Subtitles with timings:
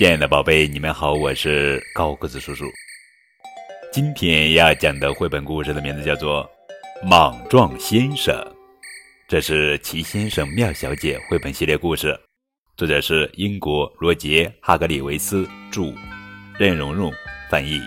[0.00, 2.64] 亲爱的宝贝，你们好，我是高个子叔叔。
[3.92, 6.42] 今天要讲的绘本故事的名字叫做
[7.06, 8.34] 《莽撞先生》，
[9.28, 12.18] 这是《奇先生妙小姐》绘本系列故事，
[12.78, 15.92] 作者是英国罗杰·哈格里维斯著，
[16.58, 17.12] 任蓉蓉
[17.50, 17.78] 翻译。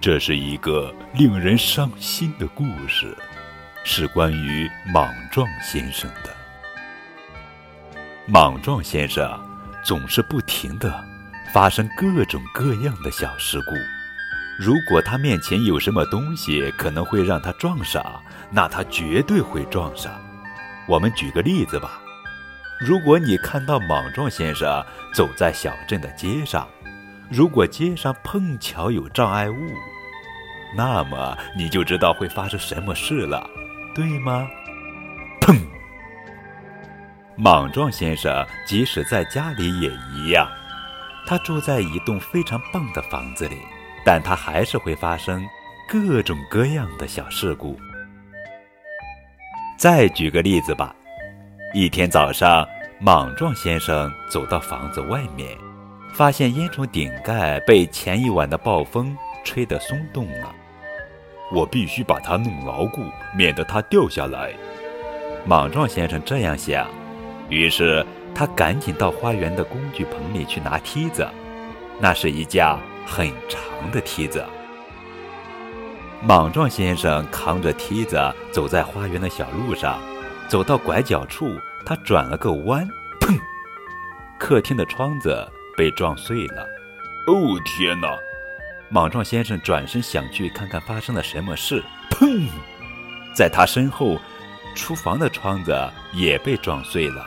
[0.00, 3.14] 这是一个令人伤心的故事，
[3.84, 6.41] 是关于莽撞先生的。
[8.32, 9.38] 莽撞先生
[9.84, 11.04] 总是不停的
[11.52, 13.74] 发生各种各样的小事故。
[14.58, 18.02] 如果他面前有什么东西可能会让他撞上，
[18.50, 20.10] 那他绝对会撞上。
[20.88, 22.00] 我们举个例子吧。
[22.80, 26.66] 如果你看到莽撞先生走在小镇的街上，
[27.30, 29.56] 如果街上碰巧有障碍物，
[30.74, 33.46] 那么你就知道会发生什么事了，
[33.94, 34.48] 对吗？
[37.36, 40.46] 莽撞先生即使在家里也一样，
[41.26, 43.56] 他住在一栋非常棒的房子里，
[44.04, 45.42] 但他还是会发生
[45.88, 47.78] 各种各样的小事故。
[49.78, 50.94] 再举个例子吧，
[51.72, 52.66] 一天早上，
[53.00, 55.56] 莽撞先生走到房子外面，
[56.12, 60.54] 发现烟囱顶盖被前一晚的暴风吹得松动了。
[61.50, 63.02] 我必须把它弄牢固，
[63.34, 64.52] 免得它掉下来。
[65.44, 66.88] 莽撞先生这样想，
[67.52, 71.28] 于是他赶紧到花园的工具棚里去拿梯子。
[72.00, 73.60] 那是一架很长
[73.92, 74.42] 的梯子。
[76.22, 78.18] 莽撞先生扛着梯子
[78.50, 80.00] 走在花园的小路上，
[80.48, 82.88] 走到拐角处，他转了个弯，
[83.20, 83.38] 砰！
[84.38, 86.66] 客厅的窗子被撞碎了。
[87.26, 88.16] 哦，天哪！
[88.88, 92.48] 莽撞先生转身想去看看发生了什么事，砰！
[93.34, 94.18] 在他身后，
[94.74, 95.76] 厨房的窗子
[96.14, 97.26] 也被撞碎了。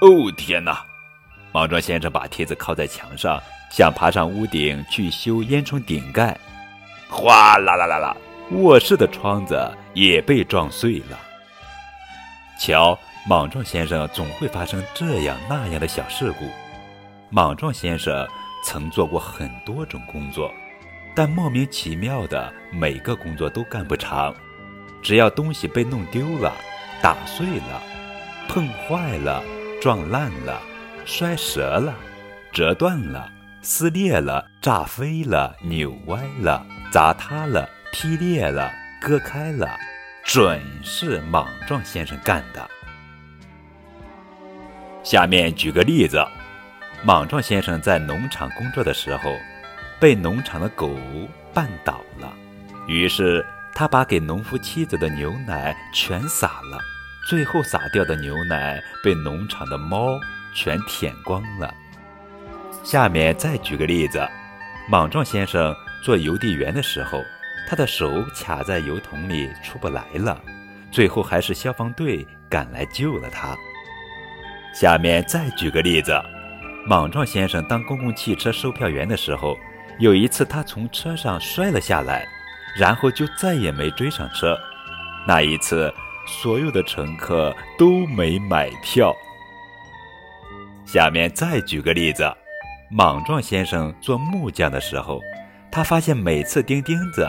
[0.00, 0.84] 哦天哪！
[1.52, 6.38] 莽撞先生把梯子靠在墙上，想爬上屋顶去修烟囱顶盖。
[7.08, 8.16] 哗啦啦啦啦！
[8.52, 9.58] 卧室的窗子
[9.94, 11.18] 也被撞碎了。
[12.60, 16.48] 瞧，莽撞先生总会发生这样那样的小事故。
[17.30, 18.26] 莽撞先生
[18.64, 20.52] 曾做过很多种工作。
[21.14, 24.32] 但莫名其妙的，每个工作都干不长。
[25.02, 26.52] 只要东西被弄丢了、
[27.02, 27.82] 打碎了、
[28.48, 29.42] 碰坏了、
[29.80, 30.60] 撞烂了、
[31.04, 31.94] 摔折了、
[32.52, 33.30] 折断了、
[33.62, 39.68] 撕裂了、炸飞了、扭歪了、砸塌了、劈裂了、割开了，
[40.24, 42.68] 准是莽撞先生干的。
[45.02, 46.24] 下面举个例子：
[47.04, 49.34] 莽撞先生在农场工作的时候。
[50.00, 50.96] 被农场的狗
[51.52, 52.32] 绊倒了，
[52.86, 56.78] 于是他把给农夫妻子的牛奶全洒了，
[57.28, 60.18] 最后洒掉的牛奶被农场的猫
[60.54, 61.74] 全舔光了。
[62.82, 64.26] 下面再举个例子：
[64.88, 67.22] 莽撞先生做邮递员的时候，
[67.68, 70.40] 他的手卡在邮筒里出不来了，
[70.90, 73.54] 最后还是消防队赶来救了他。
[74.72, 76.18] 下面再举个例子：
[76.86, 79.56] 莽撞先生当公共汽车售票员的时候。
[79.98, 82.24] 有一次，他从车上摔了下来，
[82.78, 84.56] 然后就再也没追上车。
[85.26, 85.92] 那一次，
[86.28, 89.16] 所有的乘客都没买票。
[90.84, 92.30] 下面再举个例子：
[92.90, 95.20] 莽撞先生做木匠的时候，
[95.70, 97.26] 他发现每次钉钉子，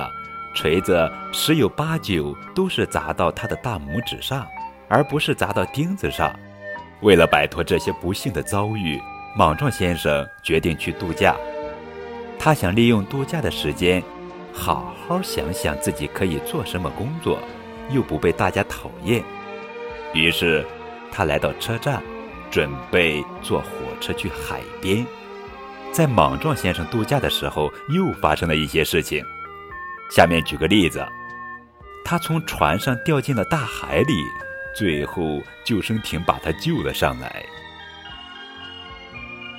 [0.53, 4.45] 锤子十有八九都是砸到他的大拇指上，
[4.89, 6.37] 而不是砸到钉子上。
[7.01, 9.01] 为了摆脱这些不幸的遭遇，
[9.33, 11.33] 莽撞先生决定去度假。
[12.37, 14.03] 他想利用度假的时间，
[14.53, 17.39] 好好想想自己可以做什么工作，
[17.89, 19.23] 又不被大家讨厌。
[20.13, 20.65] 于是，
[21.11, 22.01] 他来到车站，
[22.49, 23.67] 准备坐火
[24.01, 25.05] 车去海边。
[25.91, 29.23] 在莽撞先生度假的时候，又发生了一些事情。
[30.11, 31.05] 下面举个例子：
[32.05, 34.13] 他从船上掉进了大海里，
[34.75, 37.43] 最后救生艇把他救了上来。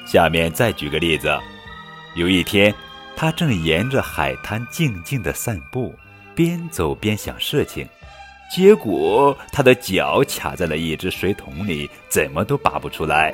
[0.07, 1.37] 下面再举个例子。
[2.17, 2.75] 有一天，
[3.17, 5.95] 他正沿着海滩静静地散步，
[6.35, 7.89] 边走边想事情，
[8.51, 13.33] 结果他的脚卡在了一只水桶里，怎么都拔不出来。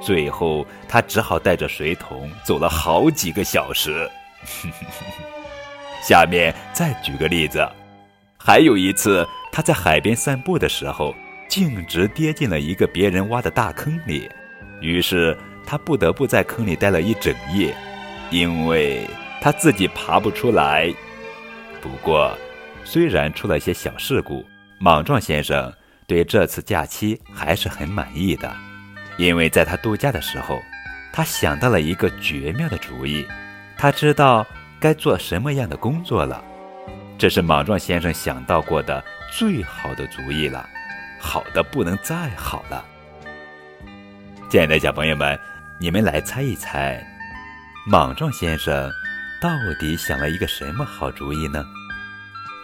[0.00, 4.10] 最后，他只好带着水桶走了好几个小时。
[6.02, 7.68] 下面再举个例子，
[8.36, 11.14] 还有一次，他在海边散步的时候，
[11.48, 14.28] 径直跌进了一个别人挖的大坑里，
[14.80, 17.74] 于是他不得不在坑里待了一整夜。
[18.30, 19.08] 因为
[19.40, 20.92] 他自己爬不出来。
[21.80, 22.36] 不过，
[22.90, 24.42] 虽然出了些小事故，
[24.78, 25.70] 莽撞先生
[26.06, 28.50] 对这次假期还是很满意的，
[29.18, 30.58] 因为在他度假的时候，
[31.12, 33.28] 他想到了一个绝妙的主意，
[33.76, 34.46] 他知道
[34.80, 36.42] 该做什么样的工作了。
[37.18, 40.66] 这是莽撞先生想到过的最好的主意了，
[41.20, 42.82] 好的不能再好了。
[44.48, 45.38] 亲爱的小朋友们，
[45.78, 47.06] 你们来猜一猜，
[47.86, 48.90] 莽撞先生
[49.42, 51.62] 到底想了一个什么好主意呢？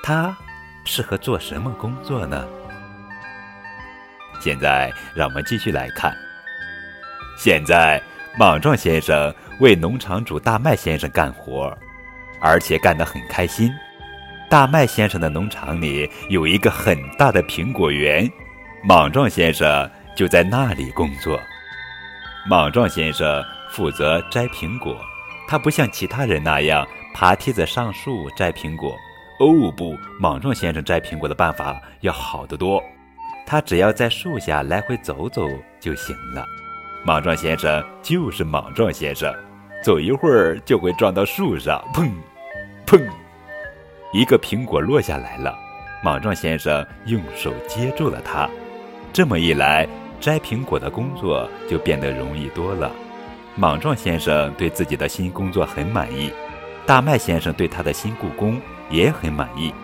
[0.07, 0.37] 他
[0.85, 2.47] 适合做什么工作呢？
[4.39, 6.15] 现在让我们继续来看。
[7.39, 8.03] 现在，
[8.39, 11.75] 莽撞先生为农场主大麦先生干活，
[12.39, 13.73] 而且干得很开心。
[14.51, 18.31] 大麦先生的农场里有一个很大的苹果园，
[18.83, 21.41] 莽撞先生就在那里工作。
[22.47, 25.01] 莽撞先生负责摘苹果，
[25.49, 28.95] 他不像其他人那样爬梯子上树摘苹果。
[29.47, 32.83] 哦不，莽撞先生摘苹果的办法要好得多。
[33.47, 35.47] 他只要在树下来回走走
[35.79, 36.45] 就行了。
[37.05, 39.35] 莽撞先生就是莽撞先生，
[39.83, 42.11] 走一会儿就会撞到树上，砰，
[42.87, 43.07] 砰，
[44.13, 45.55] 一个苹果落下来了。
[46.03, 48.49] 莽撞先生用手接住了它，
[49.13, 49.87] 这么一来。
[50.21, 52.91] 摘苹果的工作就变得容易多了。
[53.57, 56.33] 莽撞先生对自己的新工作很满意，
[56.87, 58.59] 大麦先生对他的新故宫
[58.95, 59.75] 也很满意。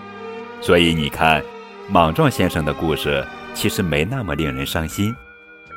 [0.60, 1.42] 所以你看，
[1.88, 5.14] 莽撞先生的故事其实没那么令人伤心。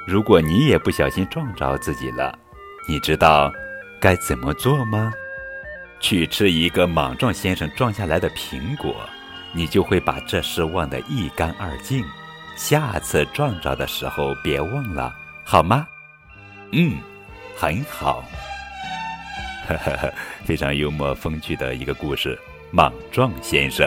[0.06, 2.38] 如果你也不小心撞着自己了，
[2.88, 3.52] 你知道
[4.00, 5.12] 该怎么做吗？
[6.00, 8.94] 去吃一个莽撞先生撞下来的苹果，
[9.54, 12.04] 你就会把这事忘得一干二净。
[12.58, 15.16] 下次撞着的时候别忘了，
[15.46, 15.88] 好吗？
[16.74, 16.98] 嗯，
[17.56, 18.24] 很好。
[20.44, 22.36] 非常幽默风趣的一个故事，
[22.76, 23.86] 《莽撞先生》。